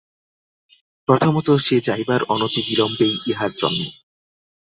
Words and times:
প্রথমত, 1.07 1.47
সে 1.57 1.75
যাইবার 1.81 2.21
অনতিবিলম্বেই 2.25 3.13
ইহার 3.27 3.51
জন্ম। 3.57 3.81